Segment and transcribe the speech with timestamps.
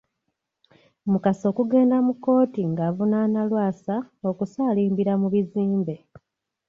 [1.11, 3.95] Mukasa okugenda mu kkooti ng’avunaana Lwasa
[4.29, 5.95] okusaalimbira mu bizimbe.